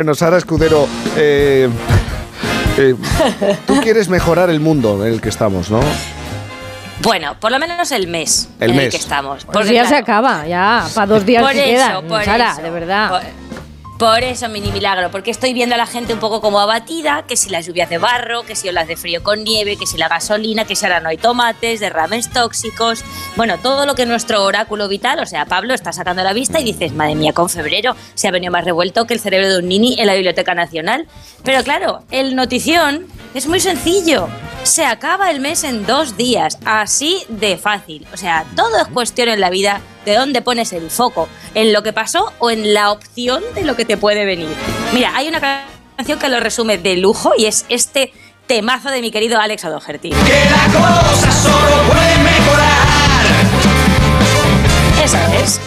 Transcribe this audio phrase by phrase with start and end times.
[0.00, 1.68] Bueno, Sara Escudero, eh,
[2.78, 2.94] eh,
[3.66, 5.78] tú quieres mejorar el mundo en el que estamos, ¿no?
[7.02, 8.84] Bueno, por lo menos el mes El en mes.
[8.86, 9.44] el que estamos.
[9.44, 12.08] Pues ya se acaba, ya, para dos días por que eso, quedan.
[12.08, 13.10] por Sara, eso, de verdad.
[13.10, 13.20] Por,
[14.00, 17.36] por eso, mini milagro, porque estoy viendo a la gente un poco como abatida, que
[17.36, 20.08] si las lluvias de barro, que si olas de frío con nieve, que si la
[20.08, 23.04] gasolina, que si ahora no hay tomates, derrames tóxicos,
[23.36, 26.58] bueno, todo lo que nuestro oráculo vital, o sea, Pablo, está sacando a la vista
[26.60, 29.58] y dices, madre mía, con febrero se ha venido más revuelto que el cerebro de
[29.58, 31.06] un nini en la Biblioteca Nacional.
[31.44, 34.28] Pero claro, el notición es muy sencillo.
[34.62, 38.06] Se acaba el mes en dos días, así de fácil.
[38.12, 41.82] O sea, todo es cuestión en la vida de dónde pones el foco, en lo
[41.82, 44.48] que pasó o en la opción de lo que te puede venir.
[44.92, 45.40] Mira, hay una
[45.96, 48.12] canción que lo resume de lujo y es este
[48.46, 50.10] temazo de mi querido Alex O'Doherty.
[50.10, 53.24] Que la cosa solo puede mejorar.
[55.04, 55.60] Eso es.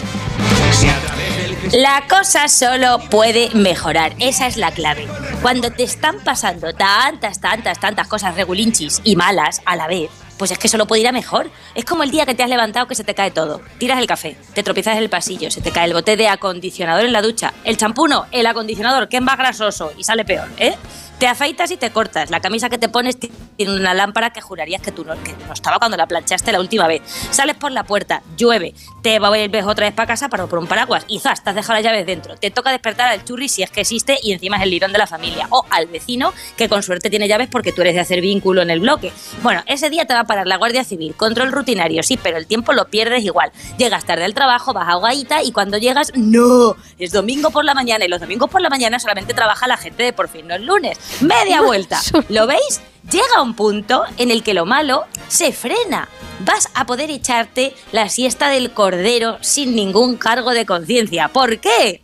[1.74, 5.08] La cosa solo puede mejorar, esa es la clave.
[5.42, 10.50] Cuando te están pasando tantas, tantas, tantas cosas regulinchis y malas a la vez, pues
[10.50, 11.50] es que solo puede ir a mejor.
[11.74, 13.60] Es como el día que te has levantado que se te cae todo.
[13.78, 17.04] Tiras el café, te tropiezas en el pasillo, se te cae el bote de acondicionador
[17.04, 20.48] en la ducha, el champú no, el acondicionador, que es más grasoso y sale peor,
[20.58, 20.74] ¿eh?
[21.18, 22.30] Te afeitas y te cortas.
[22.30, 25.52] La camisa que te pones tiene una lámpara que jurarías que tú no, que no
[25.52, 27.02] estaba cuando la planchaste la última vez.
[27.30, 31.04] Sales por la puerta, llueve, te vuelves otra vez para casa para por un paraguas
[31.06, 31.44] y ¡zas!
[31.44, 32.36] te has dejado las llaves dentro.
[32.36, 34.98] Te toca despertar al churri si es que existe y encima es el lirón de
[34.98, 35.46] la familia.
[35.50, 38.70] O al vecino que con suerte tiene llaves porque tú eres de hacer vínculo en
[38.70, 39.12] el bloque.
[39.42, 41.14] Bueno, ese día te va a parar la Guardia Civil.
[41.14, 43.52] Control rutinario, sí, pero el tiempo lo pierdes igual.
[43.78, 46.74] Llegas tarde al trabajo, vas a Guaita y cuando llegas, ¡no!
[46.98, 50.02] Es domingo por la mañana y los domingos por la mañana solamente trabaja la gente
[50.02, 50.98] de por fin, no es lunes.
[51.20, 52.00] Media vuelta.
[52.30, 52.80] ¿Lo veis?
[53.08, 56.08] Llega un punto en el que lo malo se frena.
[56.40, 61.28] Vas a poder echarte la siesta del cordero sin ningún cargo de conciencia.
[61.28, 62.02] ¿Por qué?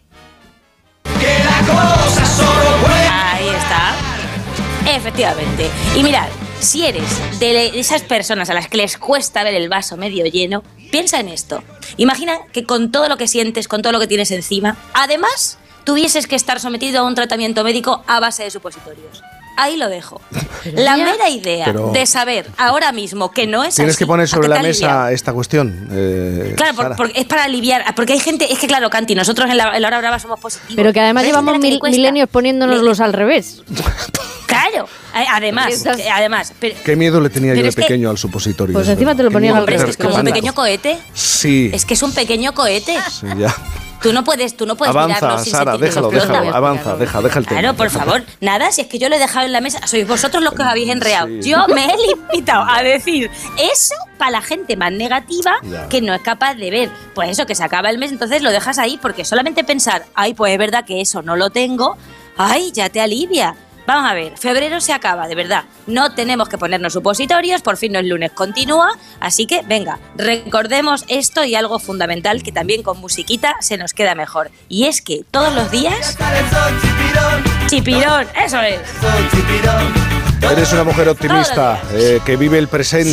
[1.18, 3.94] que la cosa solo puede Ahí está.
[4.96, 5.68] Efectivamente.
[5.96, 6.28] Y mirad,
[6.60, 7.04] si eres
[7.40, 11.28] de esas personas a las que les cuesta ver el vaso medio lleno, piensa en
[11.28, 11.62] esto.
[11.96, 16.26] Imagina que con todo lo que sientes, con todo lo que tienes encima, además tuvieses
[16.26, 19.22] que estar sometido a un tratamiento médico a base de supositorios.
[19.56, 20.20] Ahí lo dejo.
[20.72, 24.24] La mera idea Pero- de saber ahora mismo que no es Tienes así, que poner
[24.24, 25.00] ¿a sobre la aliviado?
[25.00, 25.88] mesa esta cuestión.
[25.90, 29.56] eh, Claro, por- es para aliviar, porque hay gente, es que claro, Canti, nosotros en
[29.58, 30.76] la, en la hora brava somos positivos.
[30.76, 33.62] Pero que además llevamos mil- milenios poniéndonoslos Le- al revés.
[34.70, 37.82] Claro, a- además, Estás- eh, además, pero- Qué miedo le tenía yo de es que-
[37.82, 38.72] pequeño al supositorio.
[38.74, 40.98] Pues es encima te lo ponían al Hombre, es que es como un pequeño cohete.
[41.14, 41.70] Sí.
[41.72, 42.96] Es que es un pequeño cohete.
[43.10, 43.54] sí, ya.
[44.02, 46.40] Tú no puedes, tú no puedes Avanza, mirarlo sin Sara, sentir que déjalo, explota.
[46.40, 46.56] déjalo.
[46.56, 47.60] Avanza, deja, deja el tema.
[47.60, 48.22] Claro, por favor.
[48.40, 50.62] Nada, si es que yo lo he dejado en la mesa, sois vosotros los que
[50.62, 51.26] os habéis enreado.
[51.42, 51.50] Sí.
[51.50, 51.96] Yo me he
[52.32, 55.86] limitado a decir eso para la gente más negativa Ya.
[55.90, 56.90] que no es capaz de ver.
[57.14, 60.32] Pues eso, que se acaba el mes, entonces lo dejas ahí, porque solamente pensar, ay,
[60.32, 61.98] pues es verdad que eso no lo tengo,
[62.38, 63.54] ay, ya te alivia.
[63.92, 65.64] Vamos a ver, febrero se acaba, de verdad.
[65.88, 68.96] No tenemos que ponernos supositorios, por fin no es lunes, continúa.
[69.18, 74.14] Así que, venga, recordemos esto y algo fundamental que también con musiquita se nos queda
[74.14, 74.52] mejor.
[74.68, 76.16] Y es que todos los días,
[77.66, 78.78] chipirón, eso es.
[80.40, 83.10] Eres una mujer optimista eh, que vive el presente.